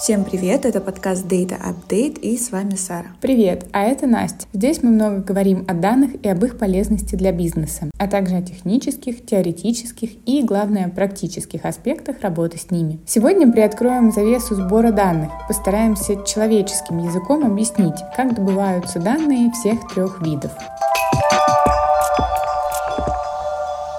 [0.00, 3.08] Всем привет, это подкаст Data Update и с вами Сара.
[3.20, 4.46] Привет, а это Настя.
[4.54, 8.40] Здесь мы много говорим о данных и об их полезности для бизнеса, а также о
[8.40, 12.98] технических, теоретических и, главное, практических аспектах работы с ними.
[13.04, 20.52] Сегодня приоткроем завесу сбора данных, постараемся человеческим языком объяснить, как добываются данные всех трех видов.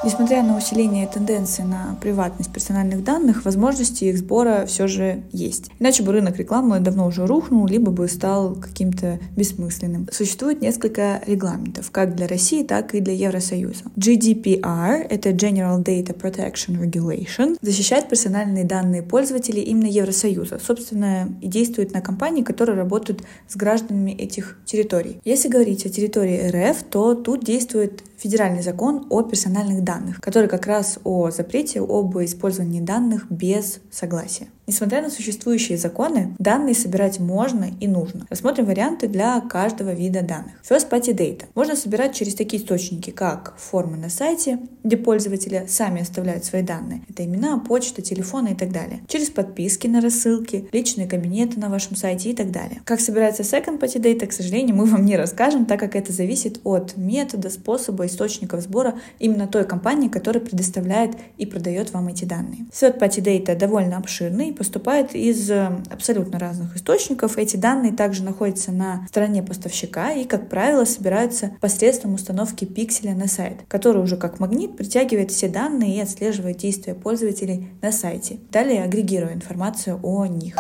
[0.04, 5.70] Несмотря на усиление тенденции на приватность персональных данных, возможности их сбора все же есть.
[5.78, 10.10] Иначе бы рынок рекламы давно уже рухнул, либо бы стал каким-то бессмысленным.
[10.12, 13.84] Существует несколько регламентов, как для России, так и для Евросоюза.
[13.96, 21.94] GDPR— это General Data Protection Regulation, защищает персональные данные пользователей именно Евросоюза, собственно, и действует
[21.94, 25.22] на компании, которые работают с гражданами этих территорий.
[25.26, 30.68] Если говорить о территории РФ, то тут действует федеральный закон о персональных данных, который как
[30.68, 34.48] раз о запрете об использовании данных без согласия.
[34.72, 38.26] Несмотря на существующие законы, данные собирать можно и нужно.
[38.30, 40.54] Рассмотрим варианты для каждого вида данных.
[40.64, 46.02] First Party Data можно собирать через такие источники, как формы на сайте, где пользователи сами
[46.02, 47.02] оставляют свои данные.
[47.10, 49.02] Это имена, почта, телефоны и так далее.
[49.10, 52.82] Через подписки на рассылки, личные кабинеты на вашем сайте и так далее.
[52.86, 56.62] Как собирается Second Party Data, к сожалению, мы вам не расскажем, так как это зависит
[56.64, 62.68] от метода, способа, источников сбора именно той компании, которая предоставляет и продает вам эти данные.
[62.72, 67.40] Third Party Data довольно обширный поступает из э, абсолютно разных источников.
[67.40, 73.28] Эти данные также находятся на стороне поставщика и, как правило, собираются посредством установки пикселя на
[73.28, 78.84] сайт, который уже как магнит притягивает все данные и отслеживает действия пользователей на сайте, далее
[78.84, 80.56] агрегируя информацию о них.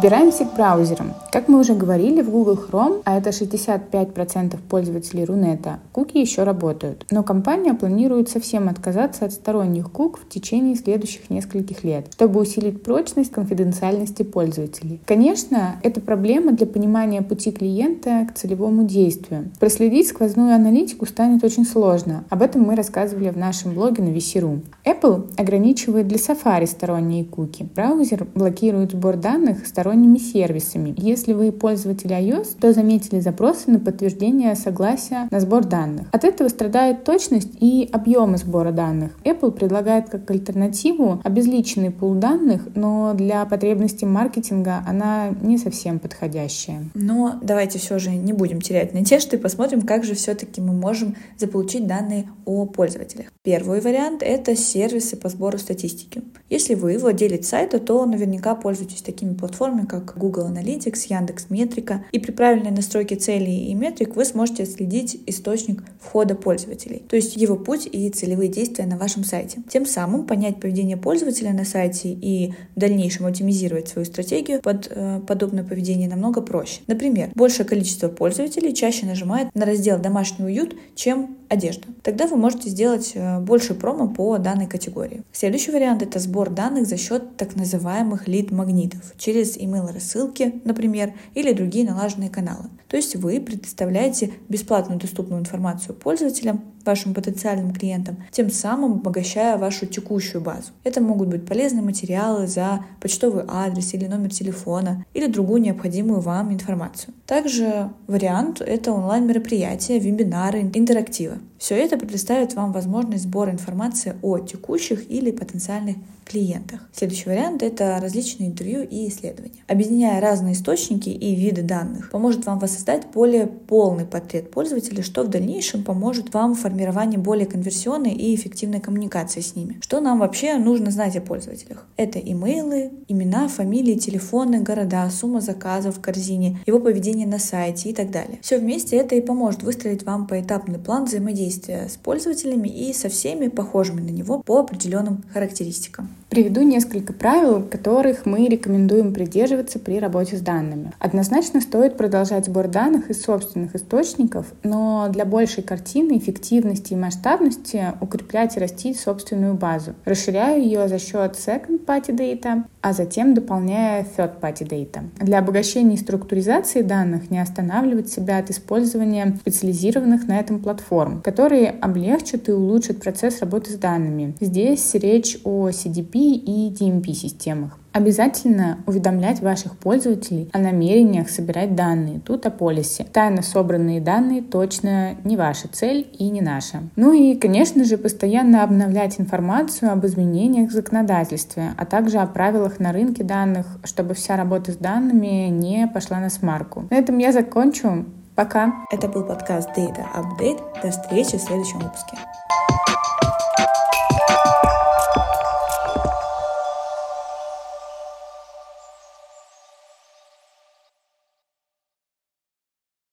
[0.00, 1.12] Подбираемся к браузерам.
[1.30, 7.04] Как мы уже говорили, в Google Chrome, а это 65% пользователей Рунета, куки еще работают.
[7.10, 12.82] Но компания планирует совсем отказаться от сторонних кук в течение следующих нескольких лет, чтобы усилить
[12.82, 15.02] прочность конфиденциальности пользователей.
[15.04, 19.50] Конечно, это проблема для понимания пути клиента к целевому действию.
[19.60, 22.24] Проследить сквозную аналитику станет очень сложно.
[22.30, 24.62] Об этом мы рассказывали в нашем блоге на VC.ru.
[24.86, 27.68] Apple ограничивает для Safari сторонние куки.
[27.74, 30.94] Браузер блокирует сбор данных с сторонними сервисами.
[30.96, 36.06] Если вы пользователь iOS, то заметили запросы на подтверждение согласия на сбор данных.
[36.12, 39.10] От этого страдает точность и объемы сбора данных.
[39.24, 46.84] Apple предлагает как альтернативу обезличенный пул данных, но для потребностей маркетинга она не совсем подходящая.
[46.94, 51.16] Но давайте все же не будем терять надежды и посмотрим, как же все-таки мы можем
[51.36, 53.26] заполучить данные о пользователях.
[53.42, 56.22] Первый вариант— это сервисы по сбору статистики.
[56.48, 62.04] Если вы владелец сайта, то наверняка пользуетесь такими платформами, как Google Analytics, Яндекс Метрика.
[62.12, 67.36] И при правильной настройке целей и метрик вы сможете отследить источник входа пользователей, то есть
[67.36, 69.62] его путь и целевые действия на вашем сайте.
[69.68, 75.20] Тем самым понять поведение пользователя на сайте и в дальнейшем оптимизировать свою стратегию под э,
[75.26, 76.80] подобное поведение намного проще.
[76.86, 81.88] Например, большее количество пользователей чаще нажимает на раздел «Домашний уют», чем одежда.
[82.02, 85.22] Тогда вы можете сделать э, больше промо по данной категории.
[85.32, 91.88] Следующий вариант— это сбор данных за счет так называемых лид-магнитов через email-рассылки, например, или другие
[91.88, 92.66] налаженные каналы.
[92.88, 99.86] То есть вы предоставляете бесплатную доступную информацию пользователям вашим потенциальным клиентам, тем самым обогащая вашу
[99.86, 100.70] текущую базу.
[100.84, 106.52] Это могут быть полезные материалы за почтовый адрес или номер телефона или другую необходимую вам
[106.52, 107.14] информацию.
[107.26, 111.38] Также вариант— это онлайн-мероприятия, вебинары, интерактивы.
[111.58, 116.88] Все это предоставит вам возможность сбора информации о текущих или потенциальных клиентах.
[116.92, 119.62] Следующий вариант— это различные интервью и исследования.
[119.66, 125.28] Объединяя разные источники и виды данных, поможет вам воссоздать более полный портрет пользователя, что в
[125.28, 129.78] дальнейшем поможет вам в формировании более конверсионной и эффективной коммуникации с ними.
[129.82, 131.86] Что нам вообще нужно знать о пользователях?
[131.96, 137.94] Это имейлы, имена, фамилии, телефоны, города, сумма заказов в корзине, его поведение на сайте и
[137.94, 138.38] так далее.
[138.42, 143.48] Все вместе это и поможет выстроить вам поэтапный план взаимодействия с пользователями и со всеми
[143.48, 146.08] похожими на него по определенным характеристикам.
[146.30, 150.92] Приведу несколько правил, которых мы рекомендуем придерживаться при работе с данными.
[151.00, 156.20] Однозначно стоит продолжать сбор данных из собственных источников, но для большей картины,
[156.60, 159.94] эффективности и масштабности укреплять и растить собственную базу.
[160.04, 165.04] Расширяю ее за счет second party data, а затем дополняя third party data.
[165.18, 171.70] Для обогащения и структуризации данных не останавливать себя от использования специализированных на этом платформ, которые
[171.70, 174.34] облегчат и улучшат процесс работы с данными.
[174.40, 177.79] Здесь речь о CDP и DMP системах.
[177.92, 182.20] Обязательно уведомлять ваших пользователей о намерениях собирать данные.
[182.20, 183.04] Тут о полисе.
[183.04, 186.82] Тайно собранные данные точно не ваша цель и не наша.
[186.96, 192.78] Ну и, конечно же, постоянно обновлять информацию об изменениях в законодательстве, а также о правилах
[192.78, 196.84] на рынке данных, чтобы вся работа с данными не пошла на смарку.
[196.90, 198.04] На этом я закончу.
[198.36, 198.72] Пока.
[198.90, 200.60] Это был подкаст Data Update.
[200.82, 202.16] До встречи в следующем выпуске.